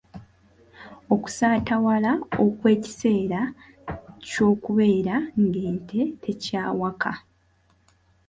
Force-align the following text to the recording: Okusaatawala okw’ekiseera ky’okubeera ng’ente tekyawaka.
Okusaatawala 1.13 2.11
okw’ekiseera 2.45 3.41
ky’okubeera 4.27 5.15
ng’ente 5.43 5.99
tekyawaka. 6.21 7.11